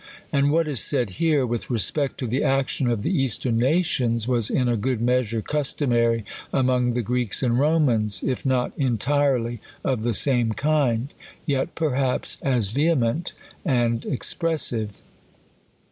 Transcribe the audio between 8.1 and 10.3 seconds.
4 if not entirely of the